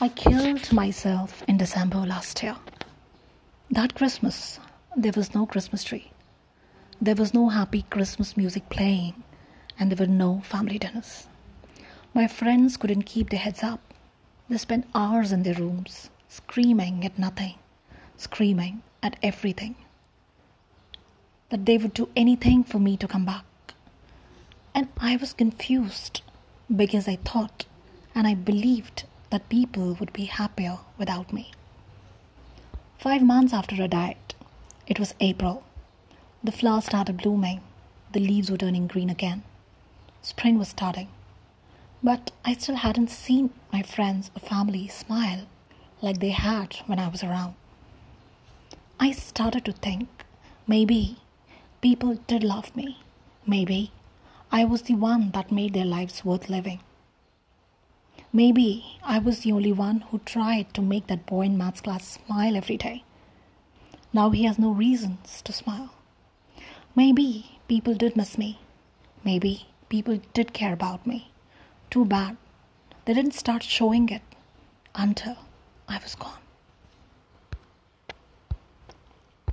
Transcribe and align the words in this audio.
I 0.00 0.08
killed 0.10 0.72
myself 0.72 1.42
in 1.48 1.56
December 1.56 1.98
last 1.98 2.40
year. 2.40 2.54
That 3.68 3.96
Christmas, 3.96 4.60
there 4.96 5.10
was 5.16 5.34
no 5.34 5.44
Christmas 5.44 5.82
tree. 5.82 6.12
There 7.00 7.16
was 7.16 7.34
no 7.34 7.48
happy 7.48 7.84
Christmas 7.90 8.36
music 8.36 8.70
playing, 8.70 9.24
and 9.76 9.90
there 9.90 10.06
were 10.06 10.12
no 10.12 10.40
family 10.44 10.78
dinners. 10.78 11.26
My 12.14 12.28
friends 12.28 12.76
couldn't 12.76 13.10
keep 13.10 13.30
their 13.30 13.40
heads 13.40 13.64
up. 13.64 13.80
They 14.48 14.58
spent 14.58 14.86
hours 14.94 15.32
in 15.32 15.42
their 15.42 15.54
rooms, 15.54 16.10
screaming 16.28 17.04
at 17.04 17.18
nothing, 17.18 17.56
screaming 18.16 18.82
at 19.02 19.16
everything. 19.20 19.74
That 21.48 21.66
they 21.66 21.76
would 21.76 21.94
do 21.94 22.08
anything 22.14 22.62
for 22.62 22.78
me 22.78 22.96
to 22.98 23.08
come 23.08 23.24
back. 23.24 23.74
And 24.76 24.86
I 24.98 25.16
was 25.16 25.32
confused 25.32 26.22
because 26.70 27.08
I 27.08 27.16
thought 27.16 27.64
and 28.14 28.28
I 28.28 28.34
believed 28.34 29.02
that 29.30 29.48
people 29.48 29.94
would 29.94 30.12
be 30.12 30.24
happier 30.24 30.78
without 30.96 31.32
me. 31.32 31.52
Five 32.98 33.22
months 33.22 33.52
after 33.52 33.80
I 33.82 33.86
died, 33.86 34.16
it 34.86 34.98
was 34.98 35.14
April. 35.20 35.62
The 36.42 36.52
flowers 36.52 36.86
started 36.86 37.18
blooming, 37.18 37.60
the 38.12 38.20
leaves 38.20 38.50
were 38.50 38.56
turning 38.56 38.86
green 38.86 39.10
again. 39.10 39.42
Spring 40.22 40.58
was 40.58 40.68
starting. 40.68 41.08
But 42.02 42.30
I 42.44 42.54
still 42.54 42.76
hadn't 42.76 43.10
seen 43.10 43.50
my 43.72 43.82
friends 43.82 44.30
or 44.34 44.40
family 44.40 44.88
smile 44.88 45.46
like 46.00 46.20
they 46.20 46.30
had 46.30 46.76
when 46.86 46.98
I 46.98 47.08
was 47.08 47.22
around. 47.22 47.54
I 49.00 49.12
started 49.12 49.64
to 49.64 49.72
think 49.72 50.08
maybe 50.66 51.18
people 51.80 52.14
did 52.26 52.42
love 52.42 52.74
me. 52.74 52.98
Maybe 53.46 53.92
I 54.50 54.64
was 54.64 54.82
the 54.82 54.94
one 54.94 55.30
that 55.32 55.52
made 55.52 55.74
their 55.74 55.84
lives 55.84 56.24
worth 56.24 56.48
living. 56.48 56.80
Maybe 58.32 58.98
I 59.02 59.18
was 59.18 59.40
the 59.40 59.52
only 59.52 59.72
one 59.72 60.00
who 60.00 60.18
tried 60.18 60.74
to 60.74 60.82
make 60.82 61.06
that 61.06 61.26
boy 61.26 61.42
in 61.42 61.56
maths 61.56 61.80
class 61.80 62.06
smile 62.06 62.56
every 62.56 62.76
day. 62.76 63.04
Now 64.12 64.30
he 64.30 64.44
has 64.44 64.58
no 64.58 64.70
reasons 64.70 65.40
to 65.42 65.52
smile. 65.52 65.94
Maybe 66.94 67.58
people 67.68 67.94
did 67.94 68.16
miss 68.16 68.36
me. 68.36 68.58
Maybe 69.24 69.68
people 69.88 70.20
did 70.34 70.52
care 70.52 70.72
about 70.72 71.06
me. 71.06 71.30
Too 71.90 72.04
bad 72.04 72.36
they 73.04 73.14
didn't 73.14 73.32
start 73.32 73.62
showing 73.62 74.10
it 74.10 74.20
until 74.94 75.38
I 75.88 75.98
was 75.98 76.14
gone. 76.14 76.47